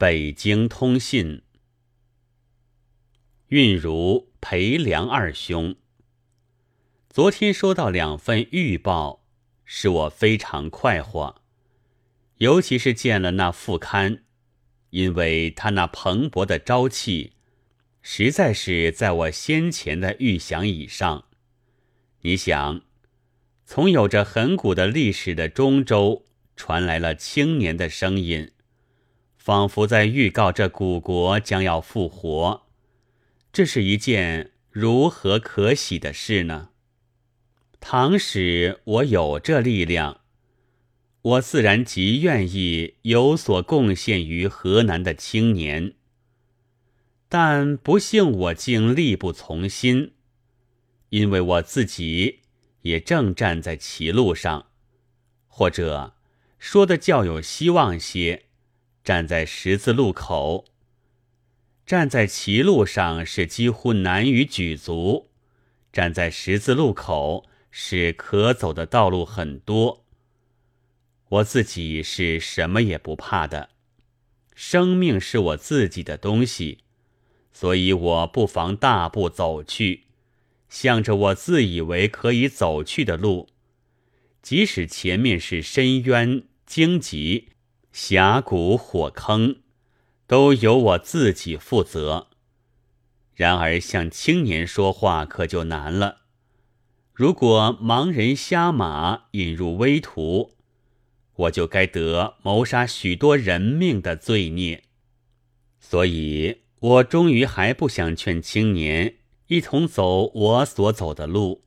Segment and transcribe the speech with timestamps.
[0.00, 1.42] 北京通信，
[3.48, 5.74] 韵如、裴良二兄。
[7.10, 9.24] 昨天收到两份预报，
[9.64, 11.42] 使我非常快活，
[12.36, 14.22] 尤其是见了那副刊，
[14.90, 17.32] 因为他那蓬勃的朝气，
[18.00, 21.24] 实在是在我先前的预想以上。
[22.20, 22.82] 你想，
[23.66, 26.24] 从有着很古的历史的中州
[26.54, 28.52] 传来了青年的声音，
[29.48, 32.66] 仿佛在预告这古国将要复活，
[33.50, 36.68] 这是一件如何可喜的事呢？
[37.80, 40.20] 倘使我有这力量，
[41.22, 45.94] 我自然极愿意有所贡献于河南的青年。
[47.30, 50.12] 但不幸我竟力不从心，
[51.08, 52.40] 因为我自己
[52.82, 54.66] 也正站在歧路上，
[55.46, 56.16] 或者
[56.58, 58.47] 说的较有希望些，
[59.08, 60.66] 站在十字路口。
[61.86, 65.30] 站在歧路上是几乎难于举足，
[65.90, 67.46] 站在十字路口。
[67.70, 70.04] 是可走的道路很多，
[71.30, 73.70] 我自己是什么也不怕的。
[74.54, 76.80] 生命是我自己的东西，
[77.50, 80.04] 所以我不妨大步走去，
[80.68, 83.48] 向着我自以为可以走去的路，
[84.42, 87.48] 即使前面是深渊、荆棘、
[88.00, 89.56] 峡谷、火坑，
[90.28, 92.28] 都由我自己负责。
[93.34, 96.18] 然而向青年说话可就难了。
[97.12, 100.52] 如果盲人瞎马引入危途，
[101.34, 104.84] 我就该得谋杀许多人命的罪孽。
[105.80, 109.16] 所以我终于还不想劝青年
[109.48, 111.64] 一同走我所走的路。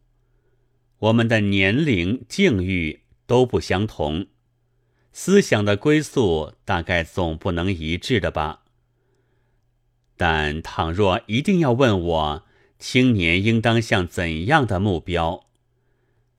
[1.00, 4.28] 我们的年龄、境遇都不相同，
[5.14, 8.62] 思想的归宿大概总不能一致的吧。
[10.18, 12.44] 但倘若一定要问我，
[12.78, 15.47] 青年应当向怎样的目标？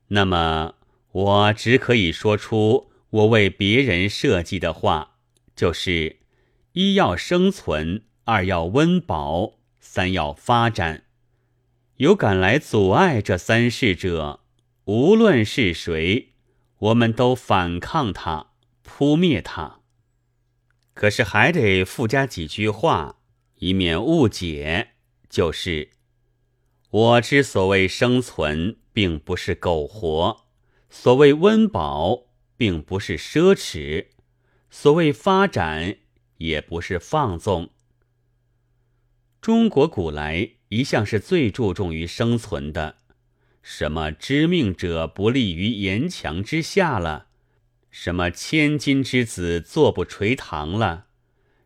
[0.09, 0.75] 那么
[1.13, 5.17] 我只可以说出我为别人设计的话，
[5.55, 6.21] 就是
[6.73, 11.05] 一要生存，二要温饱，三要发展。
[11.97, 14.41] 有敢来阻碍这三事者，
[14.85, 16.33] 无论是谁，
[16.79, 18.52] 我们都反抗他，
[18.83, 19.81] 扑灭他。
[20.95, 23.19] 可是还得附加几句话，
[23.57, 24.91] 以免误解，
[25.29, 25.91] 就是。
[26.91, 30.45] 我之所谓生存，并不是苟活；
[30.91, 32.25] 所谓温饱，
[32.59, 34.09] 并不是奢侈；
[34.69, 35.97] 所谓发展，
[36.37, 37.71] 也不是放纵。
[39.41, 42.99] 中国古来一向是最注重于生存的，
[43.63, 47.29] 什么知命者不立于岩墙之下了，
[47.93, 51.09] 什么千金之子坐不垂堂了，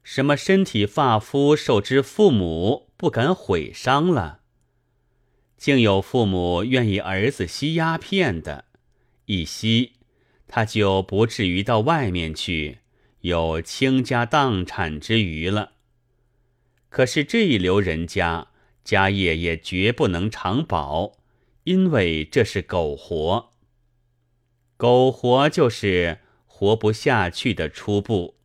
[0.02, 4.40] 什么身体发肤受之父母不敢毁伤了。
[5.56, 8.64] 竟有父母愿意儿子吸鸦片的，
[9.26, 9.92] 一吸，
[10.48, 12.78] 他就不至于到外面去，
[13.20, 15.74] 有倾家荡产之余了。
[16.88, 18.48] 可是这一流人家
[18.82, 21.18] 家业也绝不能长保，
[21.62, 23.52] 因为这是苟活。
[24.76, 28.36] 苟活就是活不下去的初步，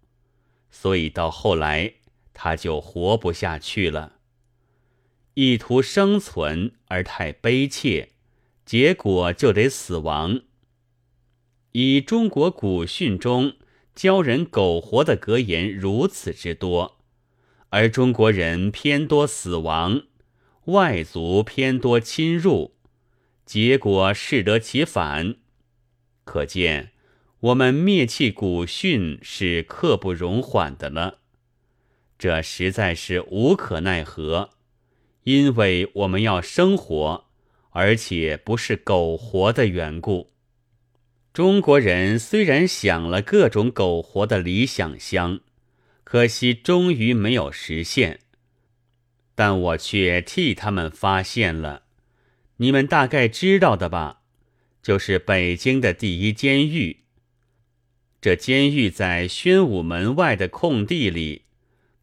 [0.69, 1.95] 所以到后来
[2.33, 4.17] 他就活不下去了。
[5.33, 8.09] 意图生存而太悲切，
[8.65, 10.41] 结果就得死亡。
[11.73, 13.55] 以中国古训中
[13.93, 16.97] 教人苟活的格言如此之多，
[17.69, 20.03] 而中国人偏多死亡，
[20.65, 22.75] 外族偏多侵入，
[23.45, 25.35] 结果适得其反。
[26.31, 26.91] 可见
[27.41, 31.17] 我们灭弃古训是刻不容缓的了，
[32.17, 34.51] 这实在是无可奈何。
[35.23, 37.25] 因为我们要生活，
[37.71, 40.31] 而且不是苟活的缘故。
[41.33, 45.41] 中国人虽然想了各种苟活的理想乡，
[46.05, 48.21] 可惜终于没有实现。
[49.35, 51.83] 但我却替他们发现了，
[52.55, 54.20] 你们大概知道的吧？
[54.81, 56.97] 就是北京的第一监狱。
[58.19, 61.43] 这监狱在宣武门外的空地里，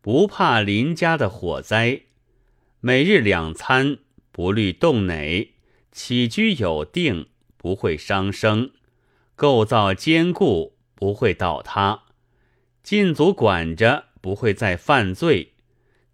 [0.00, 2.02] 不怕邻家的火灾。
[2.80, 3.98] 每日两餐，
[4.32, 5.54] 不虑冻馁，
[5.92, 7.26] 起居有定，
[7.56, 8.70] 不会伤生；
[9.34, 12.04] 构造坚固，不会倒塌；
[12.82, 15.52] 禁足管着，不会再犯罪；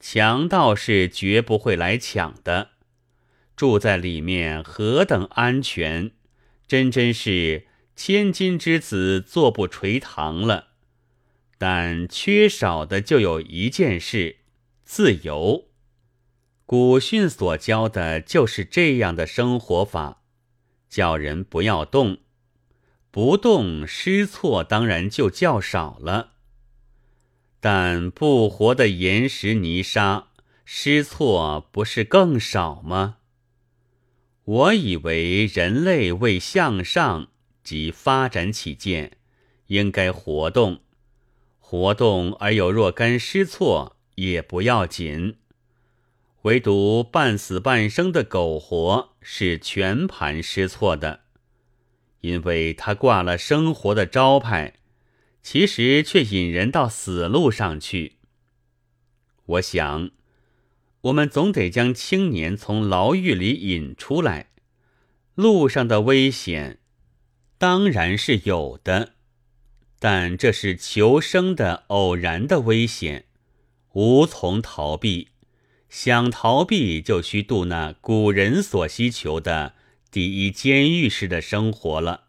[0.01, 2.71] 强盗是绝不会来抢的。
[3.57, 6.11] 住在里面何等安全，
[6.67, 10.69] 真真是千金之子坐不垂堂了。
[11.59, 14.39] 但缺少的就有一件事：
[14.85, 15.69] 自由。
[16.67, 20.23] 古训所教的就是这样的生活法，
[20.89, 22.19] 叫人不要动，
[23.11, 26.33] 不动失错当然就较少了。
[27.61, 30.29] 但不活的岩石泥沙，
[30.65, 33.19] 失错不是更少吗？
[34.45, 37.29] 我以为人类为向上
[37.63, 39.17] 及发展起见，
[39.69, 40.81] 应该活动，
[41.59, 45.37] 活动而有若干失措也不要紧。
[46.43, 51.21] 唯独半死半生的苟活是全盘失措的，
[52.21, 54.75] 因为他挂了生活的招牌，
[55.43, 58.17] 其实却引人到死路上去。
[59.47, 60.11] 我想。
[61.05, 64.49] 我们总得将青年从牢狱里引出来。
[65.35, 66.79] 路上的危险
[67.59, 69.15] 当然是有的，
[69.99, 73.27] 但这是求生的偶然的危险，
[73.93, 75.29] 无从逃避。
[75.91, 79.75] 想逃避，就需度那古人所希求的
[80.11, 82.25] 第一监狱式的生活了。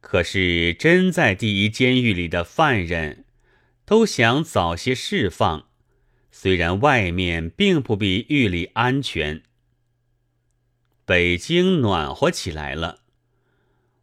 [0.00, 3.24] 可是，真在第一监狱里的犯人，
[3.84, 5.65] 都想早些释放。
[6.38, 9.42] 虽然外面并不比狱里安全，
[11.06, 12.98] 北京暖和起来了。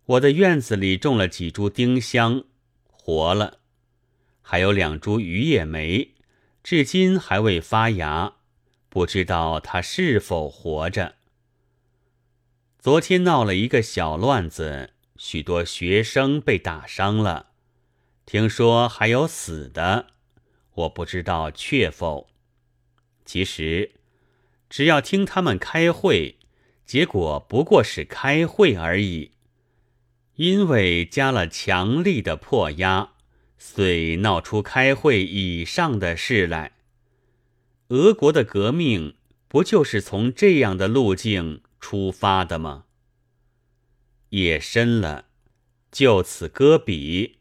[0.05, 2.43] 我的院子里种了几株丁香，
[2.89, 3.59] 活了；
[4.41, 6.15] 还有两株榆叶梅，
[6.63, 8.33] 至今还未发芽，
[8.89, 11.13] 不知道它是否活着。
[12.79, 17.51] 昨天闹了一个小乱子，许多学生被打伤了，
[18.25, 20.07] 听说还有死的。
[20.73, 22.27] 我不知道确否。
[23.25, 23.91] 其实，
[24.69, 26.37] 只要听他们开会，
[26.85, 29.31] 结果不过是开会而已。
[30.35, 33.11] 因为加了强力的破压，
[33.57, 36.71] 遂闹出开会以上的事来。
[37.89, 39.15] 俄国的革命
[39.47, 42.85] 不就是从这样的路径出发的吗？
[44.29, 45.25] 夜深了，
[45.91, 47.37] 就此搁笔。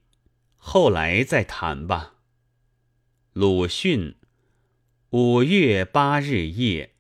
[0.58, 2.16] 后来再谈吧。
[3.34, 4.14] 鲁迅，
[5.08, 6.91] 五月八日夜。